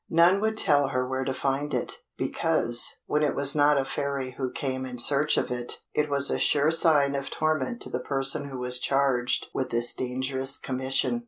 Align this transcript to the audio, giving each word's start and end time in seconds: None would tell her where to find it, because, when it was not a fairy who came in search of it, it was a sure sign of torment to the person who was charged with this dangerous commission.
None 0.09 0.41
would 0.41 0.57
tell 0.57 0.87
her 0.87 1.07
where 1.07 1.23
to 1.23 1.31
find 1.31 1.75
it, 1.75 1.99
because, 2.17 2.87
when 3.05 3.21
it 3.21 3.35
was 3.35 3.53
not 3.55 3.77
a 3.77 3.85
fairy 3.85 4.31
who 4.31 4.49
came 4.49 4.83
in 4.83 4.97
search 4.97 5.37
of 5.37 5.51
it, 5.51 5.77
it 5.93 6.09
was 6.09 6.31
a 6.31 6.39
sure 6.39 6.71
sign 6.71 7.13
of 7.13 7.29
torment 7.29 7.83
to 7.83 7.89
the 7.91 7.99
person 7.99 8.45
who 8.45 8.57
was 8.57 8.79
charged 8.79 9.49
with 9.53 9.69
this 9.69 9.93
dangerous 9.93 10.57
commission. 10.57 11.19